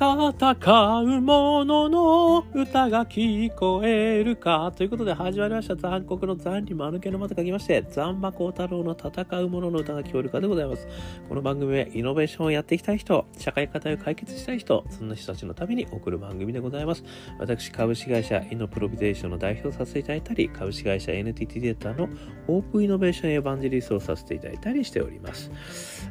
[0.00, 4.72] 戦う者のの歌が聞こえるか。
[4.74, 5.76] ということで始まりました。
[5.76, 10.88] 残酷の残に間抜けの間と書きまして、残馬光太郎の戦う者の歌が聞こえるかでございます。
[11.28, 17.04] この番組はイノベーションをやっていきたい人、社会課題を解決したい人、そんな人たちのために送る番組でございます。
[17.38, 22.08] 私、株式会社イノプロビゼーションの代表をさせていただいたり、株式会社 NTT データの
[22.48, 25.50] オープンイノベーションエヴァンジェリストをさせていただいたりしております。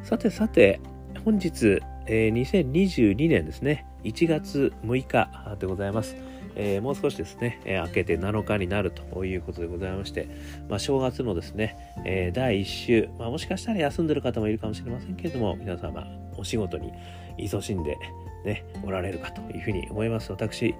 [0.03, 0.79] さてさて、
[1.25, 1.79] 本日、
[2.11, 6.15] えー、2022年ですね、1月6日でございます。
[6.55, 10.27] えー、もう少しですね、えー、明けて7日になるということでございまして、
[10.67, 16.91] まあ、正月のですね、えー、第1週、まあ、もしかしたら休んでる方もいるかもしれませんけれども、皆様、お仕事に
[17.37, 17.95] 勤しんで、
[18.43, 20.31] ね、おられるかというふうに思います。
[20.31, 20.73] 私、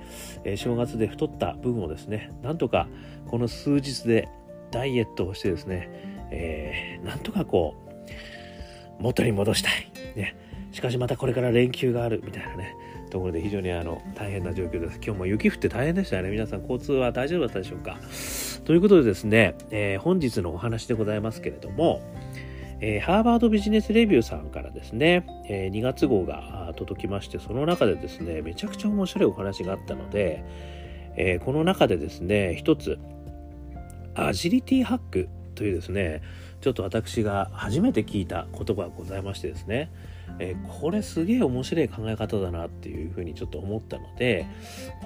[0.44, 2.88] え、正月で太った部分をですね、なんとか
[3.27, 4.27] この数日で
[4.72, 5.90] ダイエットをしてですね、
[6.32, 7.76] え、なんとかこ
[9.00, 9.91] う、元に戻したい。
[10.16, 10.36] ね、
[10.72, 12.76] しかしまたこれから連休があるみたいなね
[13.10, 14.99] ところで非常にあの大変な状況です。
[15.04, 16.30] 今日も雪降って大変でしたね。
[16.30, 17.98] 皆さん交通は大丈夫だったでしょうか？
[18.66, 22.02] ということでですね、えー、本日のお話でございますけれども、
[22.82, 30.43] えー、ハーバードビジネスレビューさんからですね、えー、2月号が届きましてその中でですねめちゃくちゃ面白いお話があったので、
[31.18, 32.99] えこの中でですね一つ
[34.13, 36.21] アジリティハックというですね
[36.62, 39.91] ちょっと私が初めて聞いた言葉がございましてですね
[40.40, 44.46] えー、これすげえ面白い考え方だなっていうふうにちょっと思ったので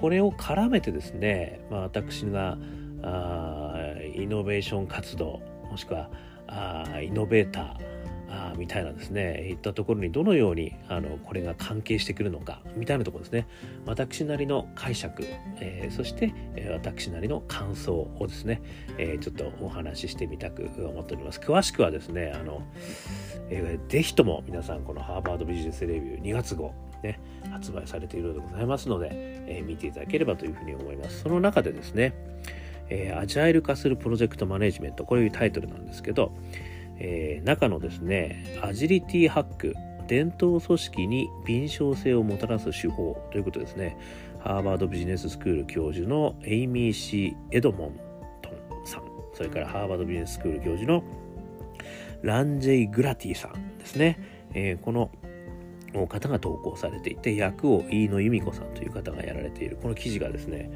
[0.00, 2.58] これを絡めてですね、まあ、私が
[3.02, 6.10] あイノベーション活動もしくは
[6.46, 7.93] あイノベーター
[8.34, 13.46] あみたいなですねいったところにどのようにあのこれが関係してくるのかみたいなところですね
[13.86, 15.24] 私なりの解釈、
[15.60, 18.60] えー、そして、え、私なりの感想をですね、
[18.98, 22.62] えー、ちょっとお話ししてみたく思っております詳しくはですねあの、
[23.50, 31.20] えー、ぜひとも皆さんこのハーバードビジネスレビュー2月号ね、発売されているのでございますので、え、見ていただければというふうに思います。
[31.20, 32.14] その中でですね、
[32.88, 36.32] え、アジャイル化するプロジェクトマネジメント、こういうタイトルなんですけど、
[36.98, 39.74] えー、中のですね、アジリティハック、
[40.06, 43.96] 伝統組織に敏捷性をもたらす手法ということですね。
[44.40, 48.00] ハーバードビジネススクール教授のエイミー・シー・エドモン
[48.42, 49.02] トンさん、
[49.32, 51.02] それからハーバードビジネススクール教授の
[52.22, 54.18] ランジェイ・グラティさんですね。
[54.52, 55.10] えー、この
[55.94, 60.70] の方が投稿されていて、役を飯野由美子さんという方がやられている、この記事がですね、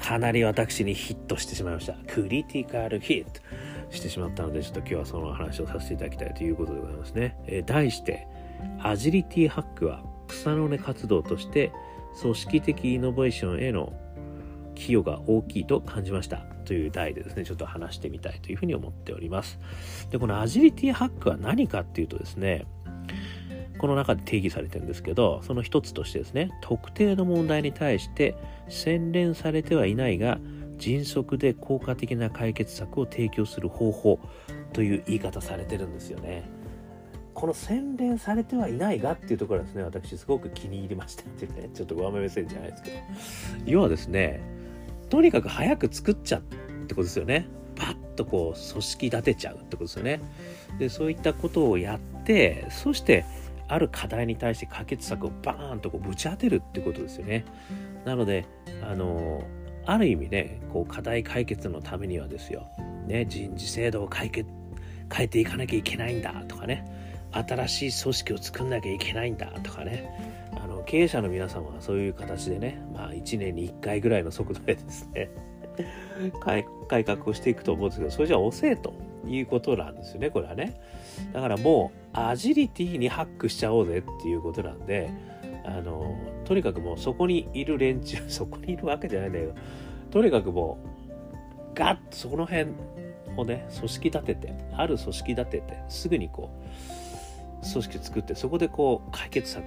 [0.00, 1.94] かなり私にヒットしてしまいました。
[2.06, 3.40] クリティカルヒット。
[3.90, 7.36] してしまったので、ちょっと今日はその話をさせていただきたいということでございますね。
[7.46, 8.26] えー、題して、
[8.82, 11.72] アジリティハックは草の根活動として
[12.20, 13.92] 組織的イノベーションへの
[14.74, 19.58] 寄与が大きいと感じましたという題でですね、ちょっと話してみたいというふうに思っております。
[20.10, 22.66] で、このアジリティハックは何かっていうとですね、
[23.84, 28.34] この中で定義されてるんですけど、その一つとしてですね、特定の問題に対して
[28.70, 30.38] 洗練されてはいないが、
[30.78, 34.20] 迅速で効果的な解決策を提供する方法
[34.72, 36.48] という言い方されてるんですよね。
[37.34, 42.96] この洗練されてはいないがっていうところはですね、私すごく気に入りましたっていうね、ちょっと上目目線じゃないですけど。
[43.66, 44.40] 要はですね、
[45.10, 46.40] とにかく早く作っちゃっ
[46.86, 47.46] てことですよね。
[47.76, 50.22] パッとこう組織立てちゃうってことですよね。
[50.78, 53.26] で、そういったことをやって、そして
[53.74, 57.44] ある課題に対して解決策をバーンとこうぶち当てるってことですよね。
[58.04, 58.46] なので、
[58.88, 59.42] あの
[59.84, 62.68] ある意味ねこう課題解決のためにはですよ、
[63.08, 64.48] ね、人事制度を解決
[65.12, 66.84] 変えていかなきゃいけないんだとかね。
[67.32, 70.08] 新しい組織を作んなきゃいけないんだとかね。
[70.62, 75.30] あの経営者の皆様はそういう形でね、まあ、1年に1回ぐらいの速度でですね
[76.40, 76.64] 改
[77.04, 78.94] 革をしていくと思うんですけどそれじゃ遅えと
[79.26, 80.80] いうことなんですよねこれはね
[81.32, 85.10] だからもうアジリティにハックしちゃおうぜっていうことなんで
[85.64, 89.54] あのとにかくもうそこにいる連中 そこにいるわけじゃないんだけど
[90.10, 92.70] とにかくもうガッとその辺
[93.36, 96.50] をね組織立ててある組織立ててすぐにこ
[97.62, 99.64] う組織作ってそこでこう解決策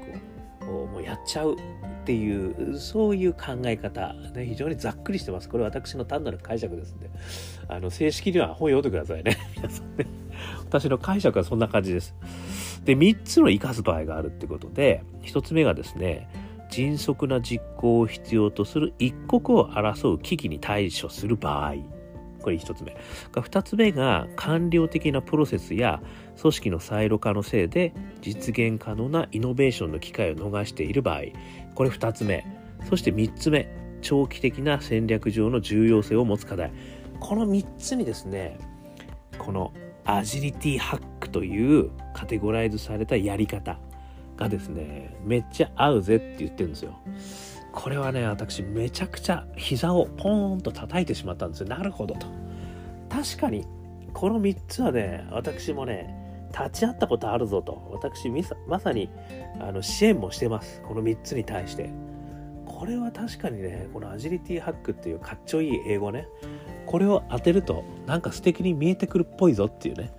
[0.62, 1.58] をもうやっちゃうっ
[2.06, 5.50] ていうそういう考え方、ね、非常にざっくりしてます。
[5.50, 7.10] これ私の単なる解釈ですんで。
[7.68, 9.36] あの正式には本読んでくださいね。
[9.58, 10.06] 皆さんね。
[10.60, 12.16] 私の解釈はそんな感じです
[12.88, 16.30] で、3つの生かす場合があるってことで、1つ目がですね、
[16.70, 21.76] 迅速な実行を必要とする一国を争う危機に対処する場合。
[22.42, 22.96] これ1つ目。
[23.34, 26.02] 2つ目が官僚的なプロセスや
[26.40, 31.24] 組織のサイロ化のせいで実現可能なイノベーションの機会を逃している場合。
[31.76, 32.46] これ2つ目。
[32.90, 33.68] そして3つ目。
[34.02, 36.72] 長期的な戦略上の重要性を持つ課題。
[37.20, 38.58] この3つにですね、
[39.38, 39.74] この
[40.10, 43.78] アジリティハックというカテゴライズされたやり方
[44.38, 46.98] がですね、めっちゃ合うぜって言ってるんですよ。
[47.74, 51.68] これはね、私めちゃくちゃ膝をポーンと叩いてしまったんですよ。
[51.68, 52.26] なるほどと。
[53.10, 53.68] 確かに、
[54.14, 56.16] この3つはね、私もね、
[56.58, 57.90] 立ち会ったことあるぞと。
[57.92, 58.32] 私、
[58.66, 59.10] まさに
[59.60, 60.82] あの支援もしてます。
[60.84, 61.90] この3つに対して。
[62.66, 66.28] これは確かにね、このアジリティハックっていうかっちょいい英語ね、
[66.88, 70.12] これを当てるとなんか素敵に見えてくるっぽいぞっていうね、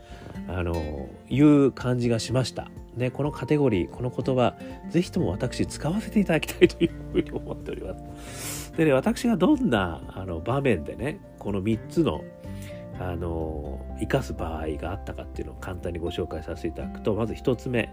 [0.47, 2.69] あの、いう感じがしました。
[2.97, 4.55] ね、このカテゴリー、この言葉、
[4.91, 8.73] ぜひとも私使わせていただきたいというふうに思っております。
[8.77, 12.23] でね、私がどんなあの場面でね、この3つの
[13.01, 17.93] あの生かす場合があったかっていうのを簡単にご紹介させていただくとまず1つ目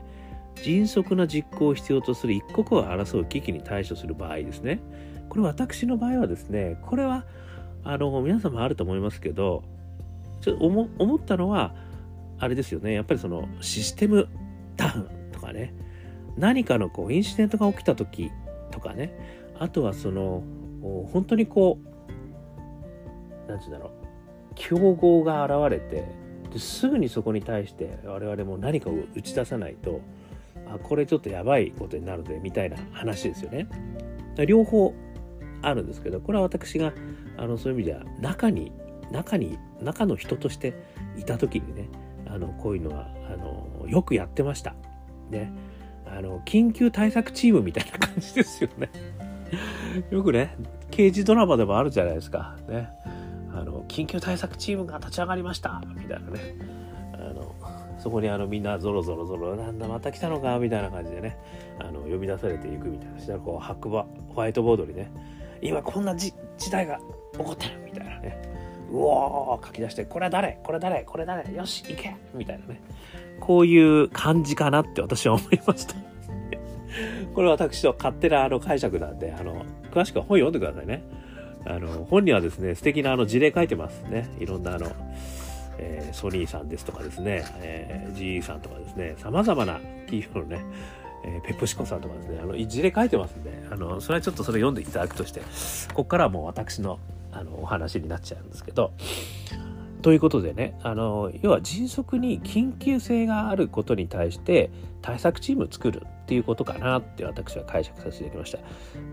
[0.64, 4.80] 迅速な実行を必要とする一刻を争う危機に対処する場合ですね
[5.30, 7.26] これ私の場合はですねこれは
[7.86, 9.64] あの皆さんもあると思いますけど
[10.42, 11.74] ちょっと思ったのは
[12.40, 12.94] あれですよね。
[12.94, 14.28] やっぱりそのシステム
[14.76, 15.74] ダウンとかね。
[16.38, 18.30] 何かのこうインシデントが起きた時
[18.72, 19.14] とかね。
[19.58, 20.44] あとはその
[21.14, 21.88] 本当にこう
[23.48, 23.92] 何て言うんだろう。
[24.56, 26.06] 競合が現れて
[26.52, 30.02] ですぐにそこに対して我々も何かを打ち出さないと
[30.68, 33.68] あこれちょっとやばいことになるでみたいな話ですよね。
[34.46, 34.94] 両方
[35.62, 36.94] あるんですけどこれは私が
[37.38, 38.72] あのそういう意味では中に
[39.12, 40.74] 中に中の人として
[41.18, 41.90] いた時にね
[42.28, 44.76] あのこういうのはあのよくやってました。
[45.30, 45.52] ね。
[46.08, 48.90] あの緊急対策チームみたいな感じですよね。
[50.12, 50.56] よくね
[50.92, 52.56] 刑事ドラマでもあるじゃないですか。
[52.68, 52.90] ね。
[53.56, 56.56] あの緊急対策チームが立ち上がりましたみたいなね
[57.14, 57.56] あの
[57.98, 60.60] そこにあのみんなぞろぞろぞろなんだまた来たのか？
[60.60, 61.38] みたいな感じでね
[61.80, 64.04] あの呼び出されていくみたいなしたらこう白馬
[64.34, 65.10] ホワイトボードにね
[65.62, 66.34] 今こんな時
[66.70, 67.00] 代が
[67.38, 68.42] 起こってるみたいなね。
[68.92, 70.60] うおー書き出してこれは誰？
[70.64, 71.04] これ誰？
[71.04, 71.54] これ誰？
[71.54, 72.16] よし行け！
[72.34, 72.82] みたいなね。
[73.40, 75.96] こういう感じかなって私は思いました。
[77.34, 81.04] これは私の勝手なあの解釈なんであの詳しくは本読んでくださいね。
[81.66, 84.30] あの、本にはですね、素敵なあの事例書いてますね。
[84.40, 84.88] いろんなあの、
[85.78, 90.64] えー、ソニーさんですとかですね、えー、GE さんとかですね、様々な企業のね、
[91.24, 95.42] えー、ペプシコさんとかですね、あの、事例書いてますんで、あの、それはちょっとそれ読んでいただくとして、
[95.90, 97.00] ここからはもう私の、
[97.36, 98.94] あの、お話になっちゃうんですけど、
[100.02, 104.70] ということでね、あの、要は迅速に緊急性があることに対して
[105.02, 108.60] 対策チームを作るっていうことかなって私は解釈させていただきました。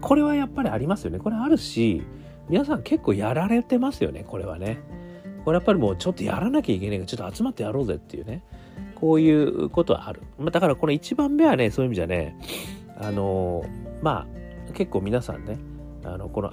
[0.00, 1.18] これはやっぱりありますよね。
[1.18, 2.02] これあるし、
[2.48, 4.78] 皆さん結構やられてますよね、これはね。
[5.44, 8.42] これやっぱりもうちょっとやらなきゃいけないから、ちょっと集まってやろうぜっていうね。
[8.96, 10.22] こういうことはある。
[10.38, 12.36] まあ、だからこの1番目はね、そういう意味じゃね、
[12.98, 13.64] あの
[14.00, 14.26] ま
[14.70, 15.58] あ、結構皆さんね、
[16.04, 16.52] あの、この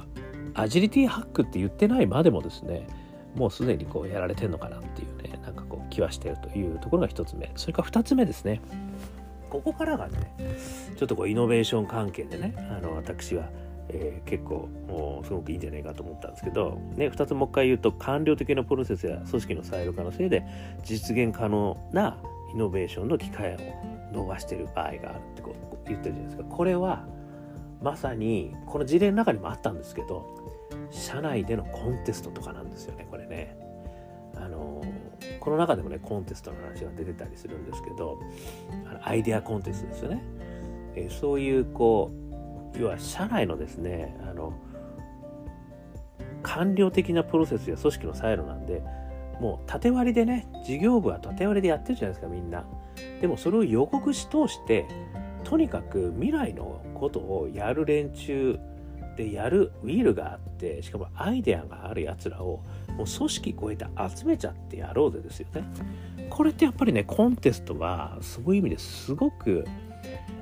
[0.53, 2.87] アジリティハックって言ってないまでもですね、
[3.35, 7.51] もうすでにこうやられてんのかなっていうね、なんかこう気はしてるというところが1つ目。
[7.55, 8.61] それから2つ目ですね。
[9.49, 10.33] ここからがね、
[10.95, 13.49] ちょっとこうイノベーション関係でね、あの、私は、
[13.89, 20.43] えー、結構もうすごくいいんじゃないかと思ったんですけど、ね、2つもう一回言うと官僚的なプロセスや組織のサイド化のせいで
[20.83, 22.17] 実現可能な
[22.53, 23.57] イノベーションの機会を
[24.13, 27.07] 逃してる場合があるってこう言ってるじゃないですかこれは
[27.81, 30.38] まさにこの事例の中にもあったんですけど
[30.91, 33.57] 社内でのコンテストとかなんですよねこれね。
[34.35, 34.81] あの
[35.39, 38.19] この中でもねコンテストの話が出てたりするんですけど
[38.89, 40.23] あのアイデアコンテストですよね。
[40.95, 42.11] え、そういうこ
[42.73, 44.53] う要は社内のですねあの
[46.41, 48.81] 官僚的なプロセスや組織のサイロなんで
[49.39, 52.65] もう縦割りでね事業部は縦割りでやってるじゃないですかみんな
[53.21, 54.85] でもそれを予告し通して
[55.43, 58.59] とにかく未来のことをやる連中
[59.19, 62.63] でやるウィルがあってしかもアイデアがあるやつらを
[62.95, 63.85] もう組織超えて
[64.17, 65.63] 集めちゃってやろうぜですよね
[66.29, 69.65] これってやっぱりねコンテストはそういう意味ですごく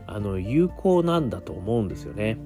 [0.06, 2.38] あの有効なんだと思うんですよね。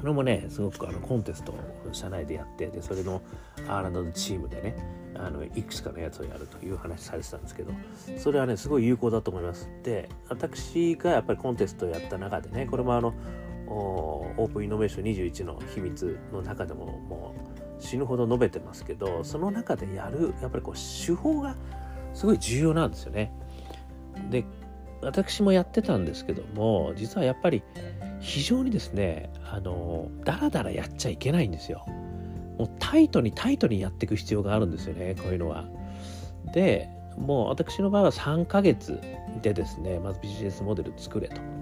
[0.00, 1.56] これもねすごくあのコンテストを
[1.92, 3.20] 社内でやってでそれの
[3.68, 4.76] R&D のチームでね
[5.14, 7.72] あのいくつかのやつをやるという話されてたんですけど
[8.16, 9.68] それはねすごい有効だと思います。
[9.82, 13.12] で私がやっぱりコンテストをやった中でねこれもあの
[13.70, 17.34] オープンイノベーション21の秘密の中でもも
[17.78, 21.56] う死ぬほど述べてますけどその中でやるやっぱりこう手法が
[22.12, 23.32] すごい重要なんですよね。
[24.30, 24.44] で
[25.02, 27.62] 私もやってたんですけども実はやっぱり
[28.18, 31.86] 非常にですねあのダラダラやっちゃいけないんですよ。
[32.58, 35.64] もうタイトにタイトにやっていく必要があるんですよねこういうのは。
[36.52, 39.00] でもう私の場合は3ヶ月
[39.40, 41.59] でですねまずビジネスモデル作れと。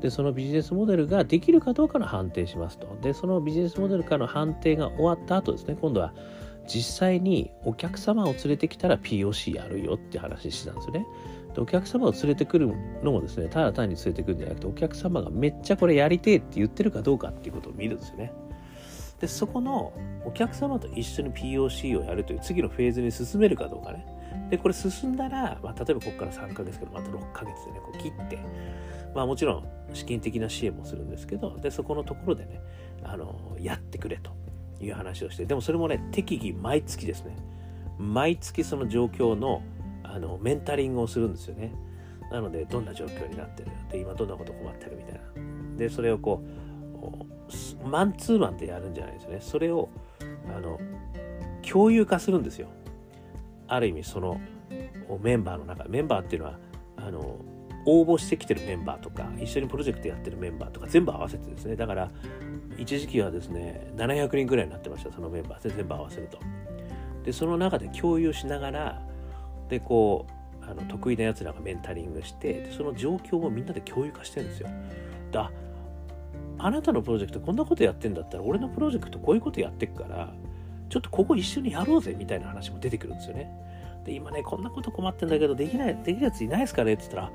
[0.00, 6.12] でそのビジネスモデルができるかどうかの判定しますとでそのビジネスモデルかの判定が終わった後ですね今度は
[6.66, 11.06] 実際にお客様を連れてきたら POC やるよって話してたんですよね。
[11.54, 12.68] でお客様を連れてくる
[13.02, 18.32] のもですねただ単に連れてくるんじゃなくてお客様がめっちゃこれやりてえって言ってるかどうかっていうことを見るんですよね。
[19.20, 19.92] でそこの
[20.24, 24.06] お客様と一緒に POC をやるという次のフェーズに進めるかどうかね。
[24.50, 28.38] でこれ進んだら、まあ、例えばここから3ヶ月けどまた6ヶ月でねこう切って
[29.14, 32.60] まあもちろん資金的な支援もするんですけどでそこのところでね
[33.02, 34.30] あのやってくれと
[34.80, 37.36] いう話をしてでもそれもね適宜毎月ですね。
[37.98, 39.62] 毎月その状況の
[40.02, 41.72] あのメンタリングをするんですよね。
[42.32, 45.20] なのでどんな状況になってるで今どんなこと困ってるみたいな。
[45.76, 46.42] でそれをこ
[47.84, 49.38] うマンツーマンでやるんじゃないですよね。
[49.40, 49.88] それを
[50.54, 50.78] あの
[51.68, 52.68] 共有化するんですよ。
[53.68, 54.40] ある意味その
[55.20, 55.84] メンバーの中。
[55.88, 56.58] メンバーっていうのは
[56.96, 57.36] あの
[57.86, 61.76] 応募してきてるメンバーとか一緒にプロジェクトやってるメンバーとか全部合わせてですね。
[61.76, 62.10] だから
[62.78, 65.62] 一時期はですね700人ぐらいになってましたそのメンバー。
[65.62, 66.38] で全部合わせると。
[67.24, 69.02] でその中で共有しながら
[69.68, 70.26] でこ
[70.62, 74.68] うあの得意なやつらがメンタリングしてでその状況をみんなで共有化してるんですよ。
[75.30, 75.50] だ
[76.58, 80.34] あなたのプロジェクトこんなことやってんだったら俺のプロジェクトこういうことやってくから
[80.90, 83.50] ちょっとここ一緒にやろうぜみたいな話も出てくるんですよね。
[84.04, 87.32] で今ねこんなこと困ってんだけどできないできるやついないですかねって言ったら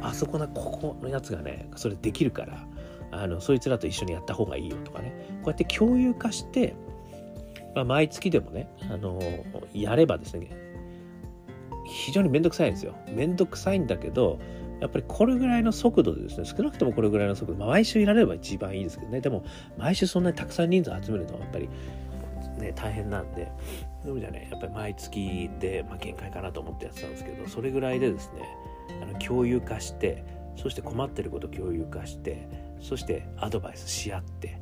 [0.00, 2.66] あそこのここのやつがねそれできるから
[3.10, 5.12] あのそいつらと一緒にやった方がいいよとかね。
[5.42, 6.74] こうやって共有化して、
[7.74, 9.20] まあ、毎月でもねあの
[9.74, 10.50] やればですね
[11.86, 12.94] 非常にめんどくさいんですよ。
[13.08, 14.38] めんどくさいんだけど
[14.80, 19.20] やっぱりこれぐらいの速度でですね少なくともこれぐらいの速度、まあ、毎週いられれば一番いいですけどね。
[19.20, 19.44] でも
[19.76, 21.68] 毎週そんなにたくさん人数集めるのはやっぱり
[22.58, 23.50] ね大変なんで。
[24.02, 28.42] そういう意味じゃねやっぱり毎月で、まあ、限界かなと思ってやってたんですけどそれぐらいでですね
[29.02, 30.24] あの共有化して
[30.56, 32.48] そして困ってること共有化して
[32.80, 34.60] そしてアドバイスし合って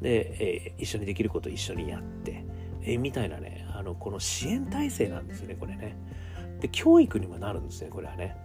[0.00, 2.44] で、えー、一緒にできること一緒にやって、
[2.82, 5.96] えー、みたいなねあのこの支援体制なんですよねこれね
[6.60, 8.36] で教育にもなるんですねこれはね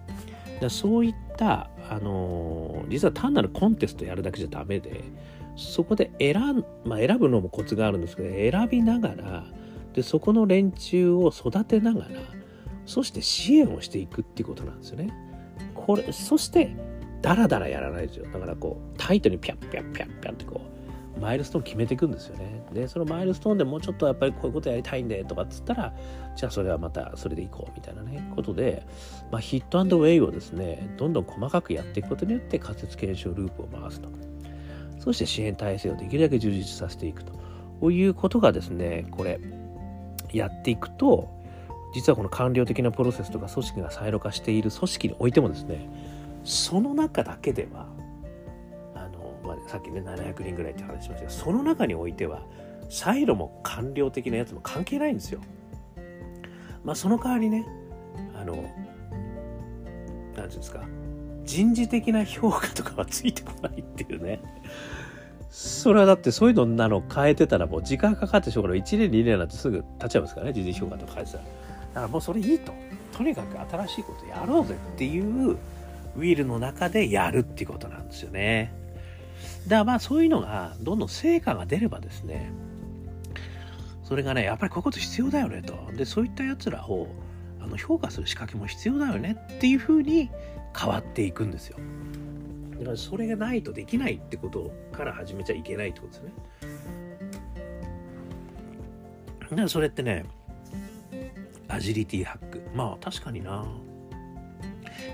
[0.61, 5.03] だそういった、あのー、実は単なるコンテストやるだけじゃダメで
[5.57, 9.45] そこで選,、まあ、選ぶのもコツがあるんですけど選びながら
[9.93, 12.09] でそこの連中を育てながら
[12.85, 15.24] そして支援をしていくっていうことなんですよね。
[15.85, 16.75] これそして
[17.21, 18.25] ダラダラやらないですよ。
[18.31, 20.61] だからこうタイトにピャッピャッピャッピャッってこ
[21.17, 22.65] うマイルストーン決めていくんですよね。
[22.73, 25.93] でそのマイルストーンでもうちょっとやっぱりこういうことやりたいんでとかっつったら
[26.35, 28.85] じゃあそれはまたそれでいこうみたいなねことで、
[29.31, 34.09] まあ、ヒットウェイをですねどんどん細かくやっていくことによって仮説検証ループを回すと。
[34.99, 37.33] そして支援体制をできるだけ充実させていくと。
[37.91, 39.39] いうことがですねこれ
[40.33, 41.29] やっていくと
[41.95, 45.89] 実はこの官僚的なプロセスとか組織がサイロ化している組織においてもですね
[46.43, 47.87] その中だけでは
[48.95, 52.41] あの、まあ、さっきね700人ぐらいって話しましたけどその中においては
[52.89, 55.39] サイロも官僚的なやつも関係ないんですよ。
[56.83, 57.65] まあその代わりね
[58.35, 58.71] あの何て
[60.35, 60.83] 言うんですか
[61.45, 64.41] 人事的な評価とかはついてこないっていうね。
[65.49, 68.79] それはだってそういうのなの変えてたらもう時間かかってしょうがない。
[68.81, 71.43] 1年2年なんてすぐ立っちゃいますからね、人事評価とか変えてたら。
[71.95, 72.73] だからもうそれいいと。
[73.13, 78.73] とにかく新しいことやろうぜっていうウィルの中でやるっていうことなんですよね。
[79.67, 82.51] だからまあそういうのがどんどん成果が出ればですね、
[84.03, 85.73] それがね、やっぱりこういうこと必要だよねと。
[85.95, 87.07] で、そういったやつらを
[87.61, 90.29] あの評価する仕掛けも必要だよねっていうふうに
[90.77, 91.77] 変わっていくんですよ。
[92.79, 96.33] だからそれがないとできないってことから始めちゃいけないってことですね。
[99.39, 100.25] だからそれってね、
[101.67, 102.63] アジリティハック。
[102.73, 103.65] まあ確かにな。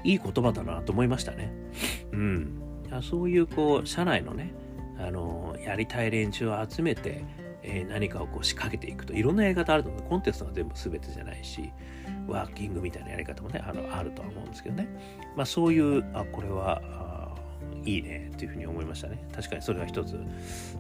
[0.03, 1.53] いい言葉だなと思いましたね。
[2.11, 2.61] うん。
[3.01, 4.53] そういうこう、社内のね、
[4.99, 7.23] あの、やりたい連中を集めて、
[7.63, 11.71] えー、何かをこう仕掛けていくといろんなやり方あると思うコンテストが全部全てじゃないし
[12.27, 14.87] ワーキングみたいなやり方もねあのあるとは思うんですけどね
[15.35, 17.31] まあそういうあこれは
[17.83, 20.13] いいねっていうふうに思いましたね確かにそれは一つ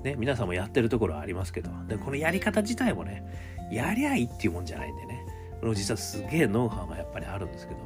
[0.03, 3.23] ね皆さんもやってるところはありますけどでこのやり方自体もね
[3.71, 5.25] やりゃいいっていうもんじゃないんでね
[5.61, 7.79] これ実はすげえノウハウがやっぱりあるんですけど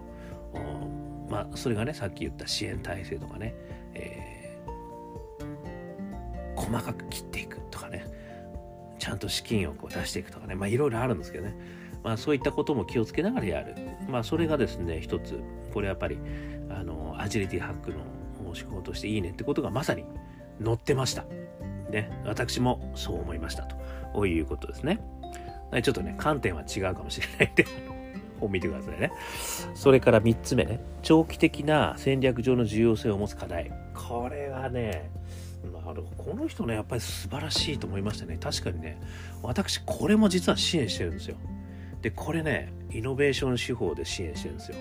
[1.29, 3.53] まあそれがねさっき言った支援体制とかね、
[3.93, 8.05] えー、細かく切っていくとかね
[8.97, 11.55] ちゃんと資金をこう出していくとかねまあいろいろあるんですけどね
[12.03, 13.75] まあそういったことも気をつけながらやる
[14.07, 15.41] まあそれがですね一つ
[15.73, 16.17] これやっぱり
[16.69, 17.97] あのアジリティハックの
[18.43, 20.05] 思考としていいねってことがまさに
[20.63, 21.25] 載ってました。
[21.89, 23.63] ね、私もそう思いました
[24.13, 24.99] ということですね。
[25.81, 27.65] ちょっとね、観点は違うかもしれないんで、
[28.39, 29.11] 本見てくださいね。
[29.73, 33.71] それから3つ目ね、長期的な戦略上の重要性を持つ課題。
[33.93, 35.09] これはね、
[35.71, 38.37] なるほどこの人ねやっぱり素晴らしいと思いましたね。
[38.39, 38.99] 確かにね。
[39.41, 41.37] 私これも実は支援してるんですよ。
[42.01, 44.77] でこれねイノベーション手法で支援してるんですよ。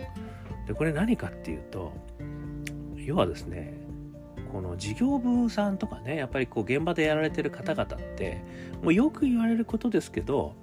[0.66, 1.92] でこれ何かっていうと
[2.96, 3.74] 要はですね
[4.52, 8.42] この事業部さんとかねやっぱりこう現場でやられてる方々って
[8.82, 10.54] もうよく言われることですけど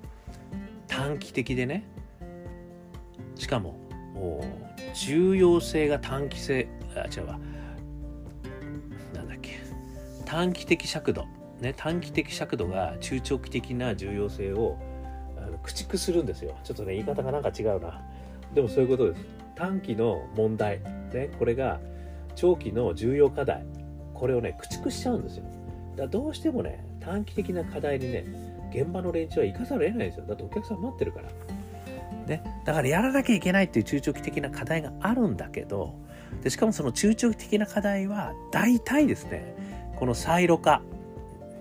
[1.02, 1.84] 短期的でね。
[3.36, 3.76] しかも
[4.94, 7.40] 重要性が短期性あ違うわ。
[9.16, 9.58] なんだっけ。
[10.26, 11.26] 短期的尺度。
[11.60, 14.78] ね短期的尺度が中長期的な重要性を
[15.64, 16.56] 駆逐するんですよ。
[16.64, 18.00] ちょっとね言い方がなんか違うな。
[18.54, 19.26] でもそういうことです。
[19.56, 20.82] 短期の問題。
[21.12, 21.80] ねこれが
[22.36, 23.66] 長期の重要課題。
[24.14, 25.46] これをね駆逐しちゃうんですよ。
[25.94, 31.30] だからどうしてもね短期的な課題にね現場の連中は生かざるを得ないですよだってお客さん待ってるから
[32.28, 35.96] ね、だからやらなきゃいけないっていう中長期的な課題があるんだけど
[36.44, 39.56] でしかもその中長期的な課題は大体ですね
[39.96, 40.82] このサイロ化、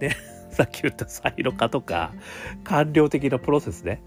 [0.01, 0.17] ね、
[0.53, 2.13] さっき言ったサイロ化とか
[2.63, 4.03] 官僚的なプロセスね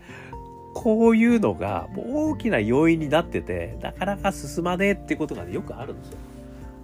[0.73, 6.17] こういうのが大きな要因になっててなかなか進まねえっていうことが、ね、よくあるんですよ。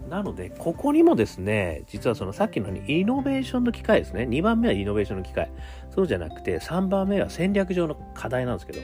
[0.09, 4.23] なので、ここにもですね、実はそのさっきのイノベーションの機会ですね。
[4.23, 5.49] 2番目はイノベーションの機会。
[5.99, 8.79] そうじゃなくて、3番目は戦略上の課題なんですけど、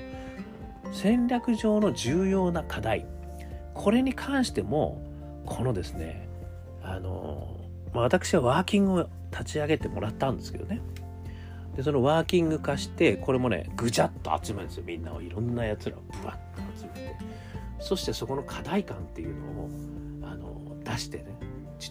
[0.91, 3.05] 戦略上の重要な課題。
[3.73, 5.01] これに関しても、
[5.45, 6.27] このですね、
[6.83, 7.55] あの、
[7.93, 10.81] まあ、私はワーキングを立ち上げてもらったんですけどね。
[11.77, 14.83] で、そのワーキング化して、これもね、ぐちゃっと集めるんですよ。
[14.85, 16.39] みんなをいろんなやつらをブワッと
[16.77, 17.15] 集めて。
[17.79, 19.69] そしてそこの課題感っていうのを
[20.23, 21.37] あの、出してね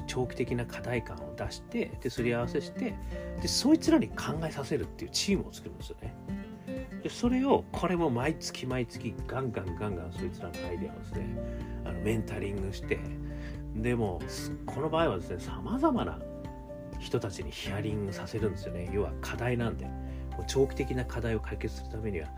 [0.06, 2.94] 長期的な課題感を出してですり合わせして
[3.40, 6.14] でそいつらに考えさせるっていうチームを作るんですよね。
[7.02, 11.26] でそれをこれも毎月毎月ガンガンガンガンそいつらのアイデアをですね
[11.84, 12.98] あのメンタリングして
[13.76, 14.20] でも
[14.64, 16.18] この場合はですねさまざまな
[16.98, 18.90] 人たちにヒアリングさせるんですよね。
[18.92, 19.86] 要は課題なんで。
[20.46, 22.28] 長期的な課題を解決するためには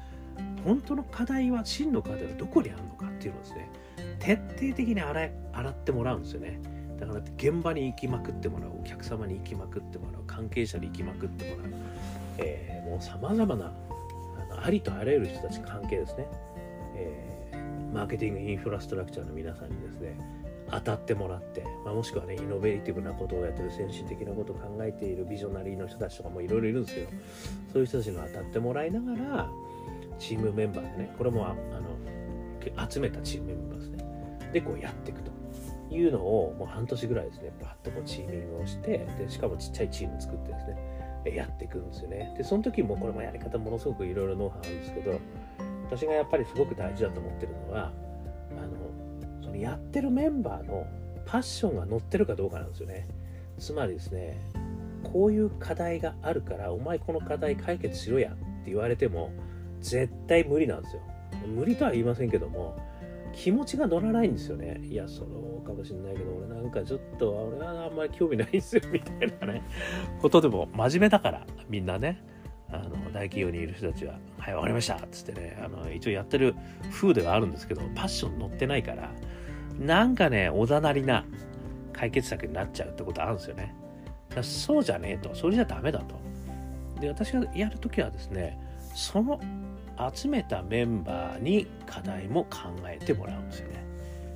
[0.65, 3.71] 本当の課題は真の課題はどこにあるのかっていうのをですね
[4.19, 6.61] 徹底的に洗洗ってもらうんですよね
[6.99, 11.73] だから現場に行きまくってもらうお客様に行きまくってもらう関係者に行きまくってもらう、
[12.39, 13.73] えー、もうさまざまな
[14.51, 16.27] あのありとあらゆる人たち関係ですね、
[16.95, 20.19] えー、マーケティングインフラストラクチャーの皆さんにですね
[20.71, 27.11] 当たってもらって、まあ、もしくはねイノベーティブなことをやってる先進的なことを考えているビジョナリーの人たちとかもいろいろいるんですけど
[27.73, 29.51] そういう人たちに当たってもらいながら
[30.19, 34.51] チームメンバーでねこれもあの集めたチームメンバーですね。
[34.53, 35.31] でこうやっていくと。
[35.91, 37.53] いうのをもう半年ぐらいですね。
[37.61, 40.97] バッとこうチーミングをしてでしかもちっちゃいチーム作ってですね。
[41.35, 42.35] やっていくんですよね。
[42.37, 45.21] でその時もこれもやり方ものすごくいろいろノウハウあるんですけど
[45.87, 47.93] 私がやっぱりすごく大事だと思ってるのは
[48.53, 50.87] あのそのやってるメンバーの
[51.25, 53.09] パッションが乗ってるかどうかなんですよね。
[53.59, 54.41] つまりですね
[55.03, 59.33] こういう課題があるからお前この課題解決しろやって言われても
[59.81, 61.03] 絶対無理なんですよ。
[61.47, 62.77] 無理とは言いませんけども
[63.37, 64.81] 気持ちが乗らないんですよね。
[64.83, 69.63] いや、そうかもしんないけど、俺なんかちょっと、俺はあんまり興味ないんですよ、みたいなね、
[70.23, 72.19] ことでも、真面目だから、みんなね、
[72.71, 76.55] あの、大企業にいる人たちは、はい、わかりましたっつってね、あの、一応やってる
[76.91, 79.11] 風ではあるんですけど、パッション乗ってないから、
[79.79, 81.27] なんかね、おざなりな
[81.93, 83.75] 解決策になっちゃうってことあるんですよね。
[84.35, 86.19] だそうじゃねえと、それじゃダメだと。
[87.01, 88.59] で、私がやるときはですね、
[88.95, 89.39] その
[90.15, 93.85] 集めたメンバーに課題も考えてもらうんですよね。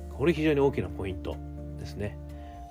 [0.09, 1.35] これ非常に大きなポイント
[1.79, 2.17] ですね。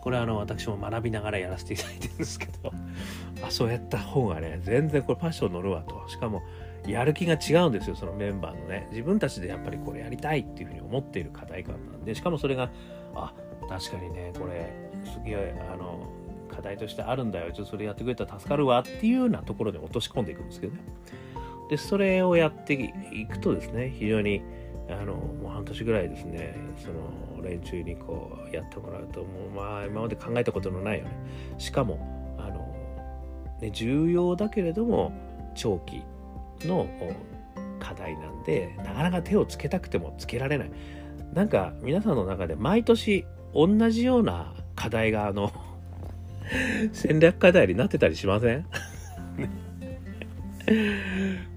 [0.00, 2.72] これはあの私も学びながらやらせていただいてるんですけど、
[3.46, 6.08] あ、そうやった方がね、全然これパッション乗るわと。
[6.08, 6.42] しかも、
[6.86, 8.88] やる気が違うんですよ、そのメンバーのね。
[8.90, 12.70] 自分たちでやっぱりこれやりたいっていうふうに思っている課題感なんで、しかもそれが、
[13.14, 13.34] あ、
[13.68, 14.72] 確かにね、これ、
[15.04, 16.08] すげえ、あの、
[16.50, 17.52] 課題としてあるんだよ。
[17.52, 20.80] ちょっとそれやってくれたら助かるわっていうようなところに落とし込んでいくんですけどね。
[21.70, 22.74] で、それをやって
[23.12, 24.42] いくとですね、非常に、
[24.88, 31.12] あの、もう半年ぐらいですね、その連中にこうやってもらうと、もうまあ今まで考えたことのないよね。
[31.58, 32.74] しかも、あの、
[33.60, 35.12] ね、重要だけれども、
[35.54, 36.02] 長期
[36.66, 36.88] の
[37.78, 40.70] 課題なんで、なかなか手をつけたくてもつけられない。
[41.32, 45.52] なんか皆さんの中で毎年同じような課題があの
[46.92, 48.66] 戦略課題になってたりしません？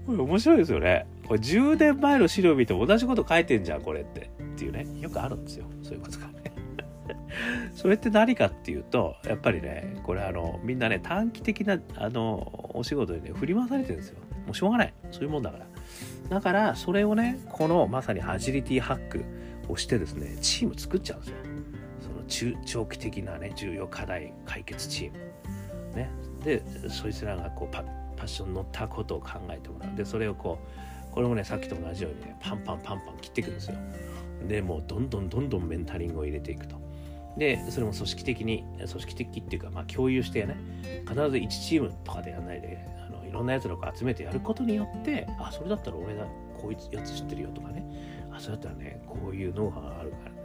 [0.06, 1.06] これ面白いですよね。
[1.26, 4.20] これ10年前の資料見て同じこと書いてんじゃん、これって。
[4.20, 4.86] っていうね。
[5.00, 5.66] よくあるんですよ。
[5.82, 6.34] そういうことが。
[7.74, 14.18] それって何かっていうと、やっぱりね、これあの、みんなね、短期的な、あの、お仕事にね、振り回されてるんですよ。
[14.46, 14.94] もうしょうがない。
[15.10, 15.66] そういうもんだから。
[16.28, 19.24] だから、それをね、このまさにアジリティハック
[19.68, 21.36] をしてですね、チーム作っちゃうんですよ。
[22.00, 25.18] その中長期的なね、重要課題解決チーム。
[25.94, 26.10] ね、
[26.44, 27.84] でそいつらがこうパ
[28.24, 29.94] パッション乗ったことを考えてもらう。
[29.94, 30.58] でそれをこ
[31.10, 33.76] うこれもねさっきと同じようにねパンパンパンパン切っていくんですよ。
[34.48, 36.76] でもうどんどんどんどんメンタリングを入れていくと。
[37.36, 40.56] でそれも組織的に組織的っていうかまあ共有してね
[41.06, 46.24] 必ず1チームとかでやらないであのいろんなやつらを集めてやることによってあそれだったら俺が
[46.60, 47.84] こいうやつ知ってるよとかね。
[48.32, 50.36] あそれだったらねこういうノウハウがあるからね。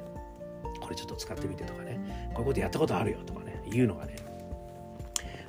[0.81, 2.29] これちょっと使ってみてとかね。
[2.33, 4.15] こういうことやったことあるよとかねいうのがね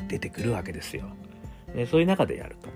[0.09, 1.05] 出てくるわけですよ。
[1.74, 2.68] でそういう中でやると。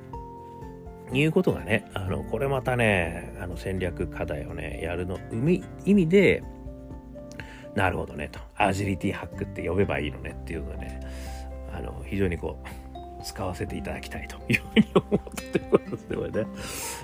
[1.13, 6.43] いうことがね、あの、これまたね、あの戦略課題をね、やるの意味で、
[7.75, 8.41] なるほどね、と。
[8.57, 11.01] アジリティハックって呼べばいいのねっていうのでね、
[11.73, 16.47] あの、非常にこう、使わせていただきたいというふうに思ってますね、これね。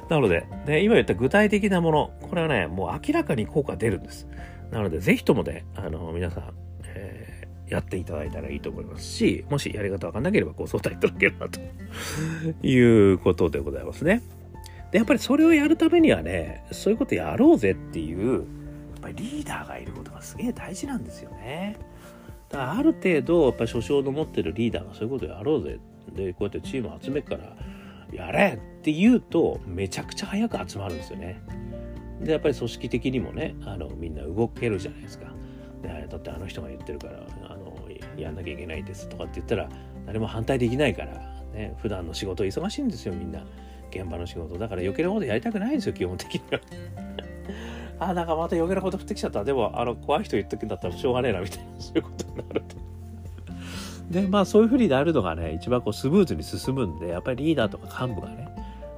[0.08, 4.28] なので、で、今言った具体的なもの、これはね、もう明らかに効果出るんです。
[4.70, 7.29] なので、ぜひともね、あの、皆さん、えー、
[7.70, 11.60] やっていただいたらいいと思いますし、もしやり方わかんなければご相談いただければと
[12.66, 12.78] い
[13.12, 14.22] うことでございますね。
[14.90, 18.42] で、やっぱりそれをやるためにはね、そういうことやろうぜっていう、やっ
[19.00, 21.78] ぱりリーダーがいることがすげえ大事なんですよね。
[22.50, 25.78] だからある程度やっぱり所掌の持ってるリーダーがそういうことやろうぜ
[26.14, 27.56] でこうやってチームを集めるから
[28.12, 31.40] やれって言うとめちゃくちゃ早く集まるんですよね。
[32.20, 35.26] でやっぱり組織的にもねあのみんな動けるじゃないですか。
[35.82, 37.49] でだってあの人が言ってるから
[38.22, 39.68] やんなきゃいけないですとかって言ったら
[40.06, 41.12] 誰も反対できないから
[41.52, 43.44] ね普段の仕事忙しいんですよみんな
[43.90, 46.60] 現場の仕事だから余計なことやりたくないんですよ基本的には。
[48.00, 49.44] あ、なんかまた余計なこと降ってきちゃった。
[49.44, 52.76] でも、あの、怖い人言っとくんだったらしょうがねえな、みたいな、そういうことになると。
[54.10, 58.48] で、まあ、そういうふうになるのがね、一番こうスムーズに進むんで、やっぱりリーダーとか幹部がね、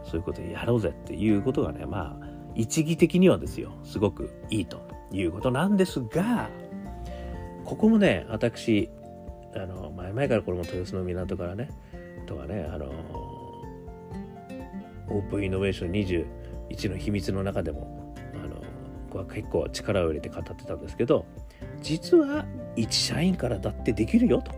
[0.05, 4.81] そういうことやろうぜっていうことがね、まあ、一義的にはですよ、すごくいいと
[5.11, 6.49] いうことなんですが、
[7.65, 8.89] ここもね、私、
[9.55, 11.69] あの、前々からこれも豊洲の港からね、
[12.27, 12.93] とかね、あの、
[15.13, 16.27] オープンイノベーション
[16.71, 18.63] 21の秘密の中でもあの
[19.09, 21.27] 僕は結構力を入れて語ってたんですけど
[21.83, 24.53] 実は一社員からだってできるよと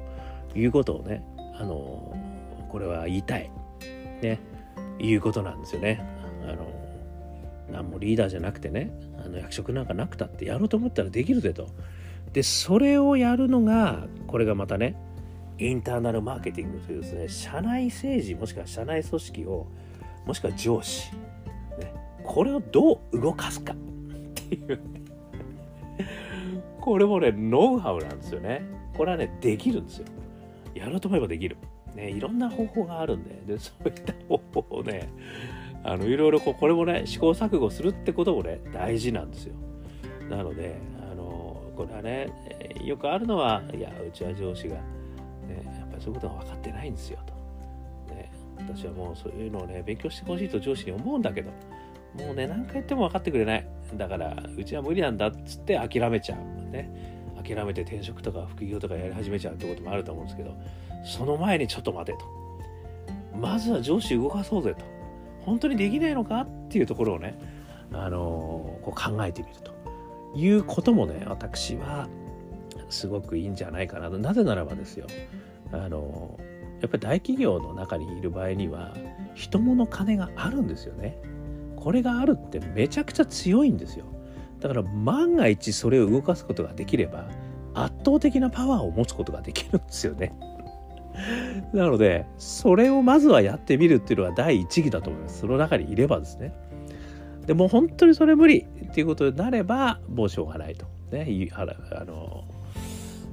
[0.57, 1.25] いうことをね
[1.59, 2.15] あの
[2.69, 3.51] これは言いたい
[4.23, 4.41] ね
[4.99, 6.01] いうことなんですよね。
[6.49, 6.73] あの
[7.73, 8.93] 何もリーダーじゃなくてね
[9.25, 11.69] あの役職なんかなくたってやろうと思ったらできるぜと。
[12.35, 14.97] でそれをやるのがこれがまたね
[15.59, 19.67] インターナルマーケティングというですね社内政治もしくは社内組織を
[20.27, 21.13] もしくは上司、
[21.79, 21.95] ね、
[22.25, 23.77] これをどう動かすかっ
[24.35, 24.81] ていう。
[26.81, 28.63] これもねノウハウなんですよね。
[28.97, 30.07] これはねできるんですよ。
[30.75, 31.57] やろうと思えばできる。
[31.95, 33.55] ねいろんな方法があるんで。
[33.55, 35.09] でそういった方法をね
[35.85, 39.55] あのいろいろこうこれもね試行錯誤するってこともね大事なんですよ。
[40.29, 40.79] なので
[41.75, 42.29] これはね
[42.85, 44.83] よくあるのはいやうちは上司が、ね、
[45.79, 51.51] やっぱりそういうことが分かってないんですよと、ね、私はもうそういうのをね勉強してほしいと上司に思うんだけど
[52.15, 53.67] もうね、何回言っても分かってくれない。
[53.97, 56.71] だから、うちは無理なんだっつって諦めちゃう。
[56.71, 56.89] ね。
[57.43, 60.55] 諦めて転職とか副業とかやり始めちゃうってこともあると思うんですけど、
[61.05, 62.25] その前にちょっと待てと。
[63.37, 64.85] まずは上司動かそうぜと。
[65.41, 67.37] 本当にできないのかっていうところをね、
[67.93, 69.74] あのー、こう考えてみると
[70.35, 72.09] いうこともね、私は
[72.89, 74.19] すごくいいんじゃないかなと。
[74.19, 75.07] なぜならばですよ、
[75.73, 76.39] あの、
[76.81, 78.95] やっぱり大企業の中にいる場合には、
[79.35, 81.19] 人物金があるんですよね。
[81.85, 84.07] これがあるってめちゃくちゃ強いんですよ
[84.59, 87.29] だから万が一それを動かすことができれば
[87.75, 90.35] 圧倒的なパワーを持つことができるんですよね
[91.75, 96.55] なのでそれをまずはやってみるっていうのは第一義だと思いますその中にいればですね
[97.47, 100.87] でも本当にそれ無理っていうことになればもうしょうがないと。
[101.11, 102.45] ねあの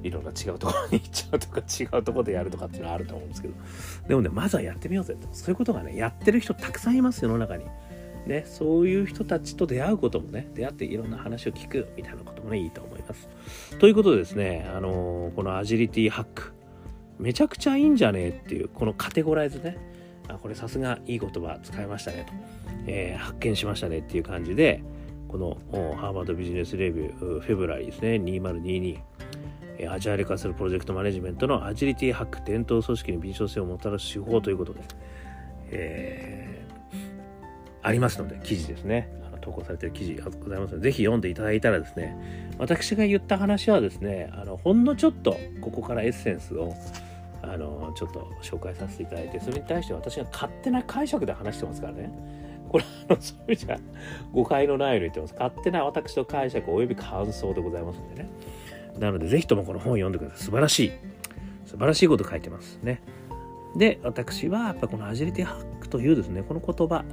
[0.02, 3.54] いろんな違うところに行っちゃうとか違うところでやるとかっていうのはあると思うんですけど。
[4.08, 5.28] でもねまずはやってみようぜと。
[5.32, 7.64] そういうことがねやってる人たくさんいます世の中に。
[8.26, 13.28] ね、そういう人たちと出会うこともね、出会っていろんな話を聞くみたいなこともね、いいと思います。
[13.80, 16.52] ということでですね、あの、このアジリティハック、
[17.18, 19.76] めちゃくちゃいいんじゃねえっていう、このカテゴライズね、
[20.28, 22.32] あこれさすがいい言葉使いましたねと、
[22.86, 24.82] えー、発見しましたねっていう感じで、
[25.28, 25.58] この
[25.96, 29.00] ハーバードビジネスレビュー、フェブラリーですね、2022、
[29.90, 34.80] アジャイル化するプロジェクトマネジメントのアジリティハック伝統組織に敏捷性をもたらす手法ということで、
[35.70, 36.52] えー
[37.82, 39.08] ありますので、記事ですね。
[39.40, 42.16] 投稿されてる記事がございますので、ぜひ読んでいただいたらですね、
[42.58, 46.72] 私が言った話はですね、あのほんのちょっとここからエッセンスを
[47.42, 52.10] あのちょっと紹介させていただいて、それに対して私が勝手な解釈で話してますからね。
[52.68, 53.78] これ、あのそういう意味じゃ
[54.32, 55.34] 誤解のないように言ってます。
[55.34, 58.30] 勝手な私の解釈及び感想でございますんでね。
[58.98, 60.38] なので、ぜひともこの本を読んでください。
[60.38, 60.92] 素晴らしい。
[61.66, 63.02] 素晴らしいこと書いてますね。
[63.76, 67.04] で、私はやっぱこのアジリティハックというですね、この言葉、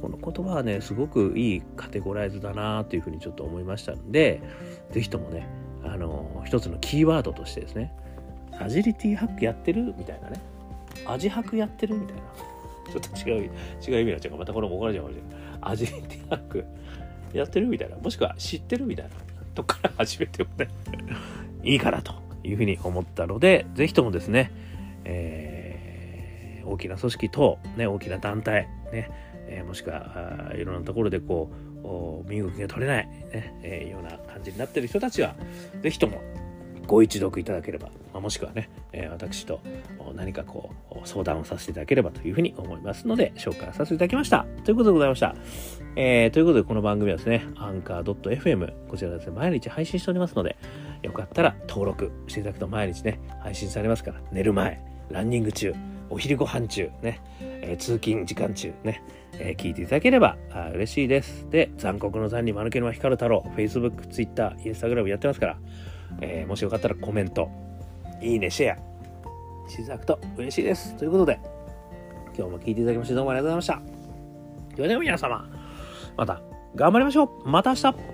[0.00, 4.42] この言葉はね、すごくいいカテゴライズだなというふうにちょっと思いましたので、
[4.90, 5.46] ぜひともね、
[5.84, 7.94] あの、一つのキーワードとしてですね、
[8.58, 10.40] アジリティハックやってるみたいなね、
[11.06, 12.22] アジハクやってるみたいな。
[12.92, 15.58] ちょっと違う、違う意味になっちゃうかまたこれも怒られちゃうかもしれない。
[15.62, 16.64] アジリティハック
[17.32, 17.96] やってるみたいな。
[17.96, 19.10] もしくは知ってるみたいな。
[19.54, 20.68] とこから始めてもね、
[21.62, 24.50] いいかなというふうに思ったので、ぜひともですね、
[25.04, 29.10] えー、大きな組織等、ね、大きな団体、ね、
[29.48, 35.34] えー、もしくはいろんなところでこう、身動きが取れない、ねえー、ような感じになってる人たちは、
[35.82, 36.20] ぜひとも
[36.86, 39.60] ご一読いただければ、まあ、もしくはね、えー、私と
[40.14, 45.34] 何かこう相談をさせていただければというふうに思いますので紹介させていただきましたということでございました、
[45.96, 50.56] えー、ということでこの番組はですねアンカー .fm こちらですね毎日配信しておりますので
[51.02, 55.74] よかったら登録していただくと毎日ね配信されますから寝る前ランニング中
[56.12, 60.36] お昼ご飯中ね、えー、通勤時間中ね、えー、聞いていただければ
[60.74, 61.48] 嬉しいです。
[61.48, 65.58] で、残酷の残に間抜けの光太郎、Facebook、Twitter、Instagram やってますから、
[66.20, 67.50] えー、もしよかったらコメント、
[68.20, 68.76] いいね、シェア
[69.68, 70.96] していただくと嬉しいです。
[70.96, 71.40] ということで、
[72.36, 74.76] 今日も聞いていただきましてどうもありがとうございました。
[74.76, 75.48] ではでは皆様、
[76.16, 76.40] また
[76.74, 78.11] 頑張りましょうまた明日